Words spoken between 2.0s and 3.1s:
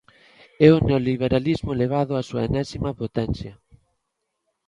á súa enésima